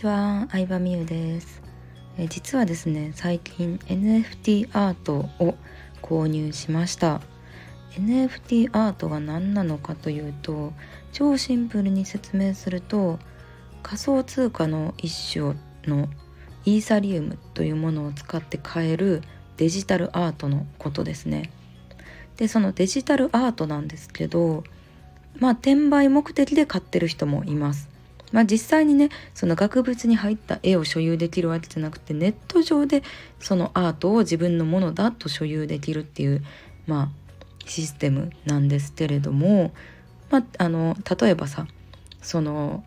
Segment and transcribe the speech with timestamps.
[0.00, 1.60] ちは、相葉美優です。
[2.16, 5.56] え実はですね、最近 NFT アートを
[6.00, 7.20] 購入しました。
[7.98, 10.72] NFT アートが何なのかというと、
[11.12, 13.18] 超シンプルに説明すると、
[13.82, 15.54] 仮想通貨の一種
[15.84, 16.08] の
[16.64, 19.20] イーサリウムというものを使って買える
[19.58, 21.50] デジタルアートのことですね。
[22.38, 24.64] で、そのデジタルアートなんですけど、
[25.38, 27.89] まあ転売目的で買ってる人もいます。
[28.32, 33.02] まあ実際にねその額縁に入った絵を所有できるわけじゃなくてネット上で
[33.38, 36.44] そのアートを自分のものだと所有できるっていう
[36.86, 37.08] まあ
[37.66, 39.72] システムなんですけれども、
[40.30, 41.66] まあ、あの例えばさ
[42.22, 42.84] その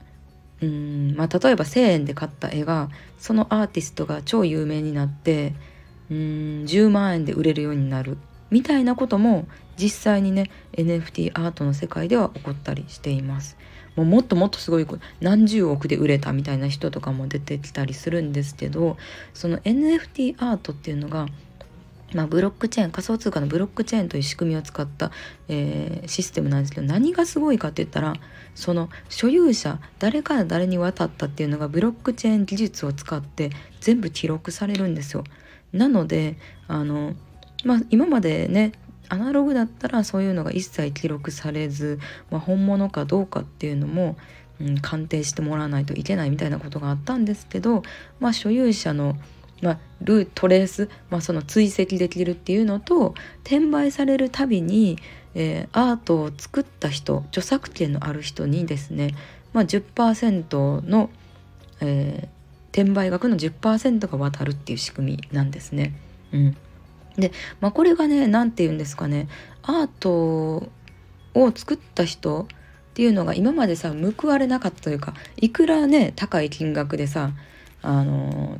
[0.61, 5.53] うんまあ例えば1,000円で買った絵がそのアーティストが超有名になって
[6.09, 6.17] うん
[6.65, 8.17] 10万円で売れるようになる
[8.49, 13.57] みたいなことも実際にね NFT アートの世界では起こったりしています。
[13.95, 14.87] もうもっともっとすごい
[15.21, 18.97] 何十億で売れたみたいな人とかも出てきたりするんですけど
[19.33, 21.27] その NFT アートっていうのが
[22.15, 25.11] まあ、ブロックチェーン仮想通貨のブロックチェーンという仕組みを使った、
[25.47, 28.13] えー、システムなんですけど何がすごいかって言ったら
[28.55, 33.49] その所有者誰から誰に渡ったっていうのがブロックチェーン技術を使って
[33.81, 35.23] 全部記録されるんですよ。
[35.71, 36.37] なので
[36.67, 37.13] あの、
[37.65, 38.73] まあ、今までね
[39.09, 41.99] アナログだったらそういうのが一切記録されず、
[42.31, 44.17] まあ、本物かどうかっていうのも、
[44.59, 47.83] うん、鑑定してもらわないといけないみたいなことがあったんですけど、
[48.19, 49.15] まあ、所有者の、
[49.61, 54.97] まあ、ルートレース、まあ、その追跡できるっていうのと転売されるたびに、
[55.35, 59.15] えー、アートを作った人著作権のある人にですね、
[59.51, 61.09] まあ10%の、
[61.81, 62.27] えー、
[62.71, 65.93] 転売額の10%が渡るっていう仕組みなんですね。
[66.31, 66.57] うん
[67.17, 69.27] で、まあ、これがね何て言うんですかね
[69.61, 70.69] アート
[71.35, 72.45] を作った人っ
[72.93, 77.31] ていうのが今までさ報われなかったというかいくらね高い金額でさ
[77.81, 78.59] あの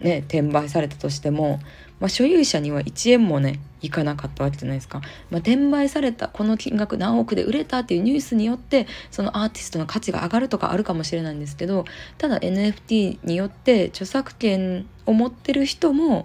[0.00, 1.60] ね転売されたとしても、
[2.00, 5.00] まあ、所有者には1円もねいかなかったわけじゃないですか、
[5.30, 11.84] まあ、転売されたこの金額何億で売れたっていうニュースによってそのアーティストの価値が上がるとかあるかもしれないんですけど
[12.16, 16.22] ただ NFT によって著作権を持ってる人も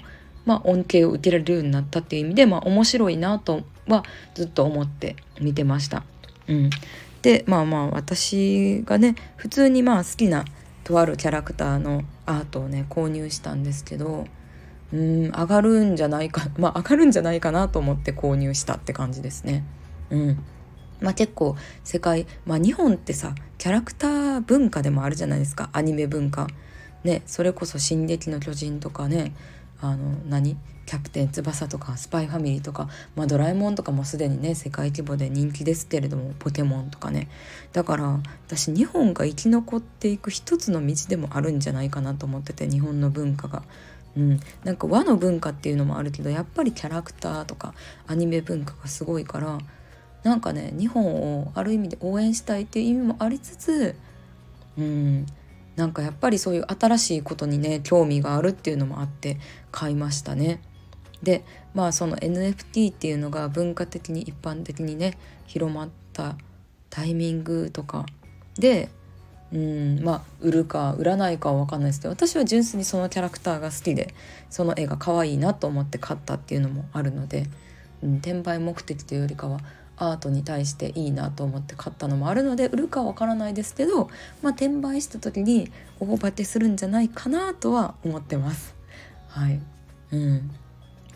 [0.50, 6.04] まあ、恩恵を受けられるようになったっていう意味で、まあ、面白いなとはずっと思って見てました。
[6.48, 6.70] うん、
[7.22, 10.46] でまあまあ私がね普通にまあ好きな
[10.84, 14.26] とあるキャラクターのアートをね購入したんですけど
[14.92, 19.64] うん上がるんじゃないか まあ上がるんじゃないかなと思って購入したって感じですね。
[20.10, 20.44] うん
[21.00, 26.48] まあ、結構世界、まあ、日本ってさキャラクター文化でもあるじゃないですかアニメ文化。
[27.04, 29.34] ねそれこそ「進撃の巨人」とかね
[29.82, 30.58] あの何？
[30.90, 37.30] キャプテン翼とかスパイファミリーとか、まあ、ドラえもんとかもすでにね世界規模で人気ですけれどもポケモンとかね。
[37.74, 43.62] だから私日本が生き残っていく一つの道でもあるんじゃないかなと思ってて日本の文化が。
[44.18, 47.76] うん、なんか和の文化っていうのもあるけどやっぱりキャラクターとか
[48.08, 49.60] アニメ文化がすごいから
[50.24, 53.96] なんかね日本をある意味で応援したいっていう意味もありつつ
[54.76, 55.28] うん。
[55.80, 59.38] なんかやっぱりそういう新しいことにね興味があるっていうのもあって
[59.72, 60.62] 買いましたね。
[61.24, 66.36] でまあその NFT っていうのが文化的に一般的にね広まった
[66.90, 68.06] タイミングとか
[68.58, 68.90] で
[69.54, 74.14] うんまあ売るか売らないかは分かんないですけど私は純粋にそのキャラクターが好きで
[74.50, 77.46] その絵が可愛いなと思って買ったっていうのもあるので、
[78.04, 79.62] うん、転売目的というよりかは
[80.00, 84.10] アートに対していいなと思って買ったのもあるので売るかわからないですけど、
[84.42, 88.76] まあ、転売した時に大バテするんじゃないかなとは思ってます。
[89.28, 89.60] はい、
[90.12, 90.52] うん、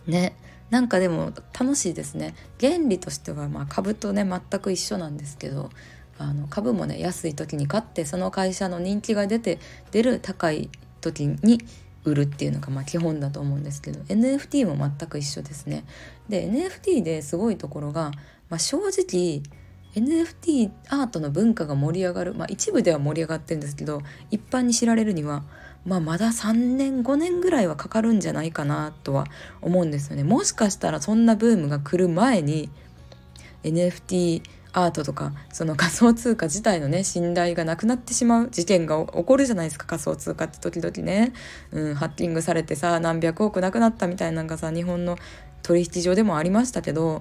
[0.05, 0.35] ね。
[0.69, 2.35] なんかでも楽しいですね。
[2.59, 5.69] 原理としてはまあ株とね全く一緒なんですけど
[6.17, 9.59] あの株もね安い時に買ってその会社の人気が出て
[9.91, 10.69] 出る高い
[10.99, 11.59] 時に
[12.03, 15.85] 売るっていうのがまあ基本だと思うんですけど NFT も全く一緒ですね。
[16.29, 18.11] で NFT ですごいところが
[18.53, 19.41] まあ、正直
[19.95, 25.43] NFT アートの文化が盛り上がる、まあ、一部では盛り上がってるんですけど一般に知られるには、
[25.87, 29.25] まあ、まだ3年5年ぐらいはかかるんじゃないかなとは
[29.61, 30.23] 思うんですよね。
[30.23, 32.69] もしかしたらそんなブームが来る前に
[33.63, 41.33] NFT アートとかその仮想通貨自体のね信頼がなくなってしまう事件が起こるじゃないですか仮想通貨って時々ね、
[41.71, 45.17] うん、ハッキングされてさ何百億なくなったみたいなのがさ日本の
[45.61, 47.19] 取引所でもありましたけど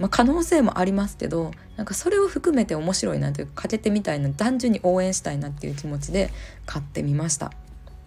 [0.00, 6.30] まあ、可能性もありますけどなんかそれを含めて面白いなというかけてみたいな単純に応援したいなっていう気持ちで
[6.64, 7.52] 買ってみました。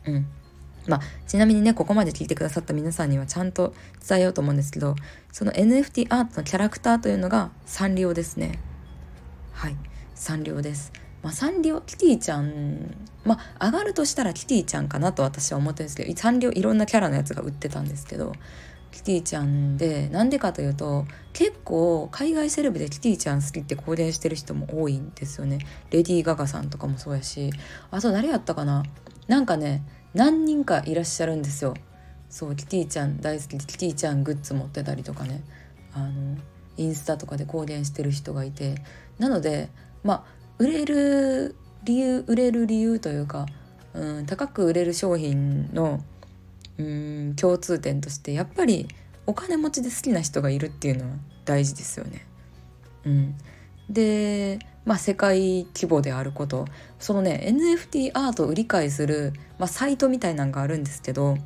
[0.07, 0.25] うん。
[0.87, 3.73] まあ、ちなみにねここまで聞いてくださった皆さんにはちゃんと
[4.05, 4.95] 伝えようと思うんですけど
[5.31, 8.59] その NFT アートのキャラクターというのがサンリオですね。
[9.63, 9.77] はい。
[10.13, 10.91] サンリオです。
[11.21, 18.33] まあ、サンリオキティちゃんまあ上がるとしたらキティちゃんかなと私は思ってるんですけどサンリオいろんなキャラのやつが売ってたんですけど
[18.91, 25.59] キティちゃんでなんでかというと結構海外セレブでキティちゃん好きって公言してる人も多いんですよね。
[25.91, 27.53] レディー・ガガさんとかもそうやし。
[27.89, 28.83] あと誰やったかな？
[29.29, 29.81] なんかね
[30.13, 31.73] 何人かいらっしゃるんですよ。
[32.29, 35.41] そうキティちゃん大好きでキティちゃんグッズ持ってたりとかね。
[35.93, 36.35] あの
[36.75, 38.75] インスタとかで公言してる人がいて。
[39.19, 39.69] なので
[40.03, 40.23] まあ
[40.57, 43.45] 売れる理由売れる理由というか、
[43.93, 45.99] うん、高く売れる商品の
[46.77, 48.87] うん共通点としてやっぱり
[49.25, 51.11] お金持ちで好きな人がいるっていうのは
[51.45, 52.25] 大事ですよね。
[53.05, 53.35] うん、
[53.89, 56.65] でまあ世界規模であること
[56.99, 61.37] そのね NFT アートを売り買いする、まあ、サイトみたいなのがあるんですけど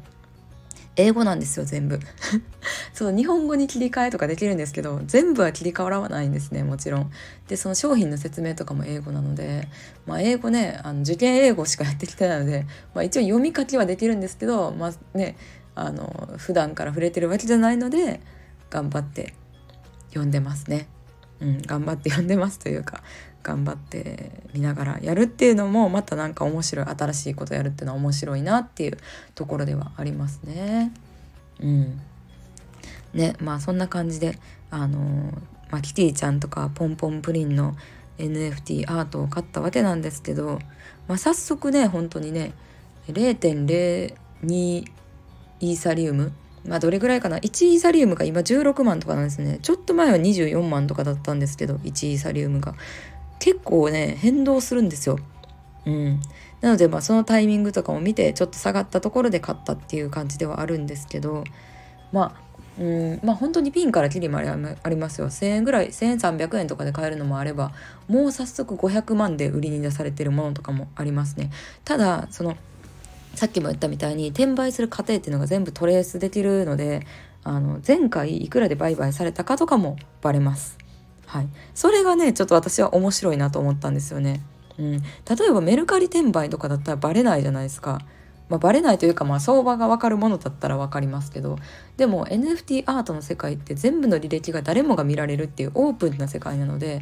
[0.98, 2.00] 英語なんですよ全部。
[2.92, 7.12] そう日本語に切り替えとかできるんですけど全部は切り替わらないんですねもちろん。
[7.48, 9.68] でその商品の説明とかも英語なので、
[10.06, 12.66] まあ、英語ねあの受験英語しかやってきてないので、
[12.96, 15.38] まあ、一応読み書きはできるんですけどまあね
[15.76, 18.20] あの普段から触れてるわけじゃないので
[18.72, 19.36] 頑張って
[20.10, 20.88] 読んでますね。
[21.40, 23.04] うん、頑張って読んでますというか。
[23.48, 28.98] 頑張って見ながらやるっていうのもまた何か面白い新しいことやるっていうのは面白いなっていう
[29.36, 30.92] ところではありますね。
[31.62, 32.02] うん、
[33.14, 34.38] ねまあそんな感じで
[34.70, 35.34] あの
[35.72, 37.76] まあ、キティちゃんとかポンポンプリンの
[38.18, 40.60] NFT アートを買ったわけなんですけど、
[41.08, 42.54] まあ、早速ね本当にね
[43.08, 46.32] 0.02イーサリウム
[46.66, 49.60] まあどれぐらいかな？1イーサリウムが今16万とかなんですね。
[49.62, 52.76] ちょっと前は24万とかだったんですけど1イーサリウムが。
[53.40, 55.20] 結構ね変動するんですよ。
[55.86, 56.20] うん、
[56.62, 61.44] なのでまあそのタイミングとかも見てちょっと下がったところで買ったっていう感じではあるんですけど
[62.12, 62.48] まあ
[62.80, 63.20] うん。
[63.24, 65.28] まあ本当にピンからキリまでありますよ。
[65.28, 67.72] 1,000円ぐらい1,300円とかで買えるのもあれば
[68.08, 71.52] もう早速500万で売りに出されてるものとかもありますね。
[71.84, 72.56] ただその
[73.36, 77.06] さっきも言ったみたいに転売する過程っていうのが全部トレースできるので
[77.44, 80.78] あの前回いくらで売買されたかとかもバレます。
[81.28, 84.42] はい、それがねちょっと私は面白いなと思ったんですよね。
[84.80, 85.06] うん、例
[85.50, 88.00] えばメルカリ転売とかだったらバレないじゃないですか。
[88.50, 91.58] まあ、バレないというか、まあ、相場が分かるものだったら分かりますけど
[91.98, 97.02] でも NFT アートの世界って全部の履歴が誰もが見られるっていうオープンな世界なので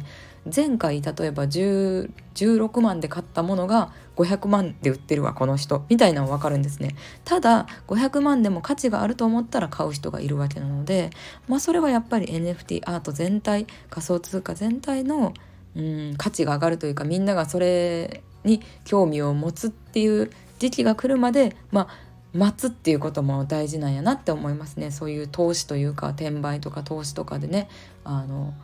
[0.54, 5.84] 前回例えば16万で買ったものが500万で売ってるわこの人。
[5.88, 6.94] みたいなの分かるんですね。
[7.24, 11.10] ただ500万でも価値があると思ったら買う人がいるわけなので
[11.48, 15.34] まあそれはやっぱり NFT アート全体仮想通貨全体の
[15.74, 24.90] うん価値が上がるというかみんながそれに興味を持つっていう時期が来るまでまあ待つっていうことも大事なんやなって思いますね。
[24.90, 27.68] そういう投資というか転売とか投資とかでね
[28.04, 28.54] あの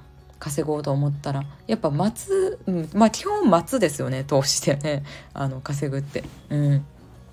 [0.43, 5.05] 稼ごうと思ったらやっぱ待つ、うん、まあ基本待つですよね投資でね
[5.35, 6.25] あの稼ぐって。
[6.51, 6.85] うん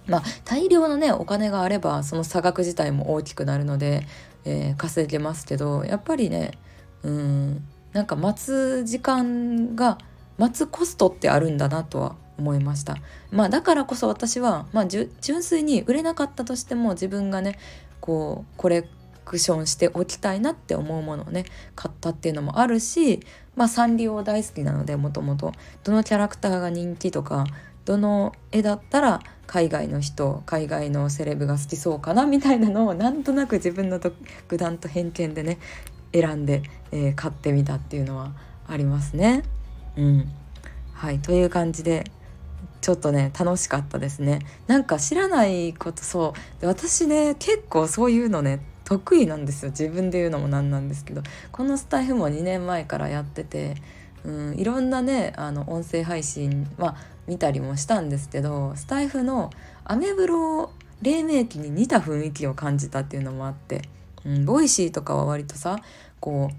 [0.06, 4.08] まあ、大量のねお金があればその差額自体も大きくなるので、
[4.44, 6.58] えー、稼げますけどやっぱりね
[7.04, 7.64] うん
[7.94, 10.00] なんか待つ時間が
[10.40, 12.98] 待つコストってあるんだなとは思いました。
[13.32, 15.10] まあだからこそ私は、まあ、純
[15.44, 17.60] 粋に売れなかったとしても自分がね
[18.00, 18.88] こうこれ
[19.30, 21.46] クションしておきたいなって思うものをね
[21.76, 23.20] 買ったっていうのもあるし
[23.56, 25.54] まあサンリオ大好きなのでもともと
[25.84, 27.46] どのキャラクターが人気とか
[27.86, 34.16] どの絵だったら海外の人海外のセレブが好きそうかなみたいなのをなんとなく自分の独
[34.58, 35.60] 断と偏見でね
[36.12, 38.32] 選んで、えー、買ってみたっていうのは
[38.68, 39.44] ありますね。
[39.96, 40.32] うん、
[40.94, 42.06] はいという感じで
[42.82, 44.40] ちょっとね楽しかったですね。
[44.66, 46.62] なんか知らないことそう。
[46.62, 49.70] で私ね結構そういうのね得意なんですよ。
[49.70, 51.22] 自分で言うのもなんなんですけど。
[51.52, 53.76] このスタイフも2年前からやってて、
[54.24, 56.96] うん、いろんなねあの音声配信は
[57.28, 59.52] 見たりもしたんですけどスタイフの
[59.86, 60.72] アメブロ
[61.04, 63.84] 黎明期に似た雰囲気を感じたっていうのもあって、
[64.26, 65.78] うん、ボイシーとかは割とさ
[66.20, 66.56] こう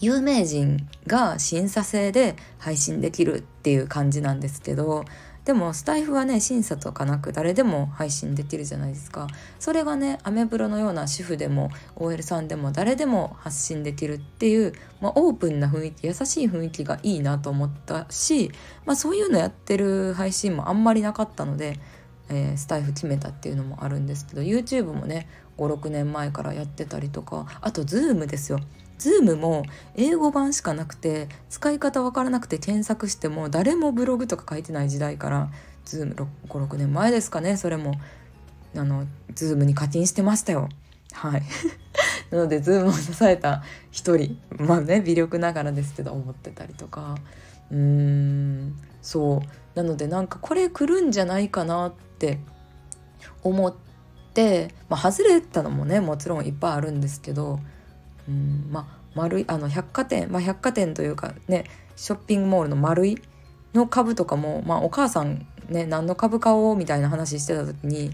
[0.00, 5.04] 有名人が審査制で配信できるっていう感じなんですけど
[5.44, 9.26] でもスタイフはね審査とかなく誰でも配信できるじゃないですか。
[9.58, 18.52] それがねアメブロのような主婦でも OL さんでも誰でも発信できるっていう、まあ、オープンな雰囲気優しい雰囲気がいいなと思ったし、
[18.86, 21.80] まあ、そういうのやってる配信もあんまりなかったので、
[22.28, 25.28] えー、スタイフ決めたっていうのもあるんですけど YouTube もね
[25.68, 27.46] 56年前からやってたりとか。
[27.60, 28.60] あと Zoom ですよ。
[28.98, 29.64] Zoom も
[29.96, 35.50] 英語版しかなくて使い方わからなくて検索しても誰もブログとか書いてない時代から
[35.86, 37.94] Zoom56 年前ですかねそれも。
[38.74, 40.68] あの Zoom に課金してましたよ。
[41.12, 41.42] はい。
[42.30, 44.38] なのでズームを支えた一人。
[44.58, 47.16] まあね微力ながらですけど思ってたりとか。
[47.70, 48.76] うーん。
[49.02, 49.76] そう。
[49.76, 52.38] なのでなんかこれ来るんじゃないかなって
[53.42, 53.91] 思って、
[54.88, 57.60] まあ、外れたのもねもちろんいっぱいあるんですけど
[58.28, 61.64] うんまあ丸いあの百貨店、まあ、百貨店というかね
[61.96, 63.18] ショッピングモールの丸い
[63.74, 68.12] の株とかも、まあ、お母さんね何の株買おうみたいな話してた時に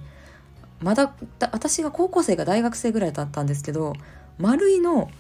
[0.80, 1.12] まだ
[1.52, 3.94] 私が高校生が大学生ぐらいだったんですけど
[4.38, 5.10] 丸いの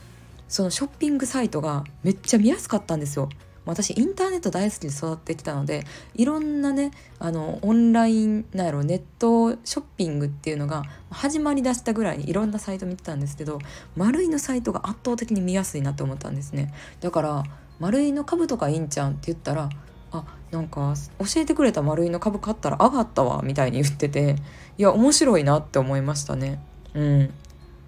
[0.48, 3.28] そのショッピングサイトがめっちゃ見やすかったんですよ。
[3.68, 5.84] 私インターネット大好きで育ってきたので
[6.14, 13.58] いろんなねあのオンラインなんやろネットショッピングっていうのが始まりだしたぐらいにいろんなサイト見てたんですけど
[13.94, 16.72] 丸いのサイトが圧倒的に見やすいなって思ったんですね。
[17.00, 17.44] だから
[17.78, 19.68] 丸いの株とかいいんちゃうんって言ったら
[20.10, 24.36] あなんか教えてくれた丸いの株買ったら上がったわみたいに言ってて
[24.78, 26.60] いや面白いなって思いましたね。
[26.94, 27.34] うん。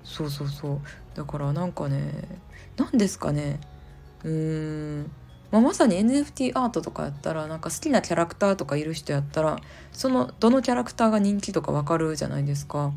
[0.04, 0.80] そうそうそう。
[1.14, 2.40] だからなんかね
[2.76, 3.60] 何ですかね。
[4.24, 5.10] うーん。
[5.50, 9.58] まあ、まさに NFT アートとかやったらなんか好きなキャラクターとかいる人やったら
[9.92, 12.92] そのどのキャラクターが人気とかわかるじゃないですか。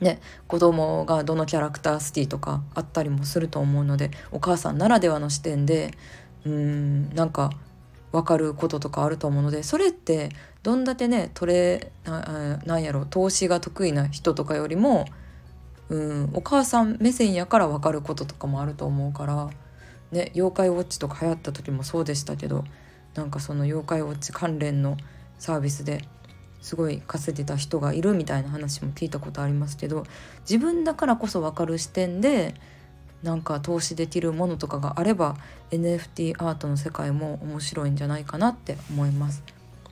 [0.00, 5.90] ね、子供がどのキャラクター好きとかあったりもすると思うのでお母さんならではの視点で
[6.44, 7.50] うんなんか
[8.12, 10.30] 分かることとかあると思うのでそれって
[10.62, 15.06] どんだけねトレななんやろ投資が得意な人とかよりも
[15.88, 19.50] うんお母さん目線やから分かることとかもあると思うから
[20.12, 22.64] ね妖怪ウォッチとか流行った時もそうでしたけど
[23.14, 24.96] なんかその妖怪ウォッチ関連の
[25.38, 26.04] サービスで
[26.60, 30.04] すごい稼いでた人がいるみたいな話も聞いたことありますけど
[30.40, 32.54] 自分だからこそ分かる視点で
[33.22, 35.36] なんか投資できるものとかがあれば
[35.70, 39.42] NFT アートの世界も面白いんじゃないかなって思います。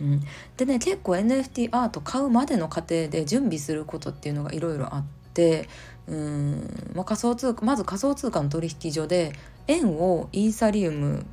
[0.01, 0.21] うん、
[0.57, 5.69] でね結構 NFT アート買うまでの過程で準備することっていうのがいろいろあって
[6.07, 9.33] うん、まあ、仮想通貨まず仮想通貨の取引所で
[9.69, 11.27] 円をイーサリウム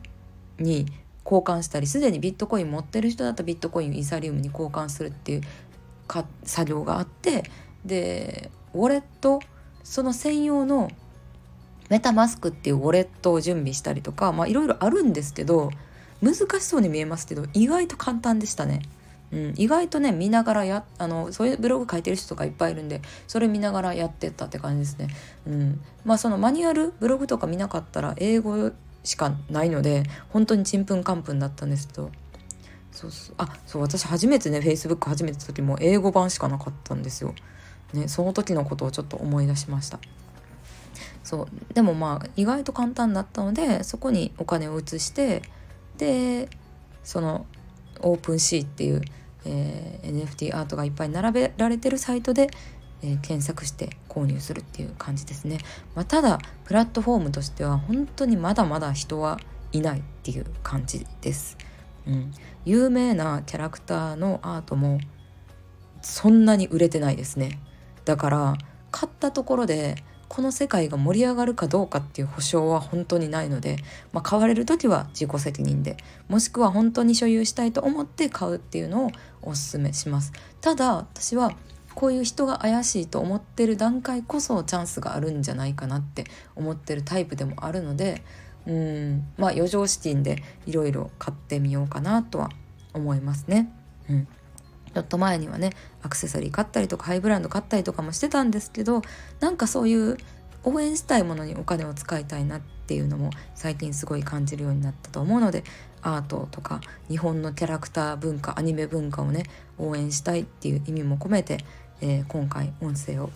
[0.59, 0.85] に
[1.25, 5.41] 交換したりすでにビットコイン持ってる人だったらビットコインをイーサリウムに交換するっていう
[6.07, 7.43] か作業があって
[7.85, 9.39] でウォレット
[9.83, 10.89] その専用の
[11.89, 15.71] メタマスクっていうウォレットを準備したりとかまあいろいろあるんですけど
[16.21, 18.81] 難しそうに見えますけど意外と簡単でしたね。
[19.33, 25.07] うん、意外とね見ながらやあのそういうブログ書いてる人とかいっぱいいるんでそれ見ながらやってったって感じですね。
[25.47, 28.71] うん、まあそのマニュアルブログとか見なかったら英語
[29.03, 32.11] しかないので本当にちんぷんかんぷんだったんですけど
[32.91, 37.33] そうそうあそう私初めてね Facebook 始めた時も英語版しかなかったんですよ。
[37.93, 39.99] ね、その時のことをちょっと思い出しました。
[41.23, 45.41] そうでもまあ意外と簡単だったのでそこにお金を移して
[45.97, 46.49] で
[47.03, 47.45] その
[48.01, 49.01] オープンシーっていう
[49.45, 52.49] えー、NFT アートがいっぱい並べられてるサイトで、
[53.01, 55.59] えー、検索して購入するっていう感じですね、
[55.95, 59.39] まあ、ただプラットフォームとしては本当にまだまだ人は
[59.71, 61.57] いないっていう感じです、
[62.07, 62.31] うん、
[62.65, 64.99] 有名なキャラクターのアートも
[66.03, 67.59] そんなに売れてないですね。
[68.05, 68.57] だから
[68.91, 73.75] 買ったところでこの世界が盛り上がるかどうかっていう保証は本当にないので、
[74.13, 75.95] まあ、買われる時は自己責任で
[76.27, 79.11] もしくは本当に所有したいと思って買うっていうのを
[79.43, 81.51] おすすめしますただ私は
[81.93, 86.23] こういう人が怪しいと思ってる段階こそチャンスがあるんじゃないかなって
[86.55, 88.23] 思ってるタイプでもあるので
[88.65, 92.49] うんまあ余剰資金でいろいろ買ってみようかなとは
[92.95, 93.71] 思いますね。
[94.09, 94.27] うん
[94.93, 95.71] ちょっと前にはね
[96.01, 99.01] アクセサリー買ったりとかハイブランド買ったりとかもしてたんですけど
[99.39, 100.17] なんかそういう
[100.63, 105.63] 応援したいものにお金を使いたいなっていうのも最近すごい感じるようになったと思うので
[106.01, 109.43] アートとか日本のキャラクター文化アニメ文化をね
[109.77, 111.57] 応援したいっていう意味も込めて、
[112.01, 113.29] えー、今回音声を、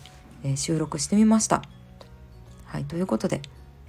[0.44, 1.62] えー、収録してみました。
[2.66, 3.40] はいということで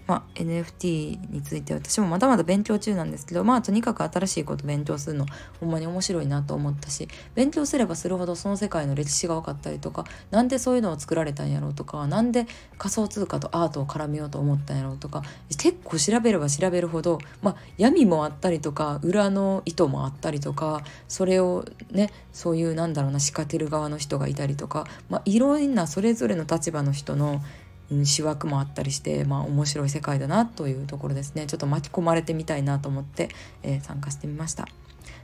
[0.10, 5.28] まあ、NFT について私もまだまだ勉強中なんですけどまあとにかく新しいこと勉強するの
[5.60, 12.48] ほんまに面白いなと思ったし勉強すればするほどその世界の歴史が分かったりとか何でそういうのを作られたんやろうとか何で
[12.80, 15.22] 仮想通貨とアートを絡めようと思ったんやろうとか
[15.60, 27.44] 結構調べれば調べるほど、まあ、闇もあったりとか裏の意図もあったりとかそれをねそういうなんだろうな仕掛ける側の人がいたりとか、まあ、いろんなそれぞれの立場の人の
[27.92, 31.48] 思惑もあったりして、まあ、面白い世界だなというところですね。
[31.48, 33.30] ちょっと巻き込まれてみたいなと思って、
[33.64, 34.68] えー、参加してみました。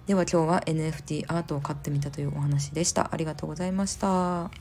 [0.07, 3.10] では今日は NFT アートを買ってみたというお話でした。
[3.12, 4.51] ありがとうございました。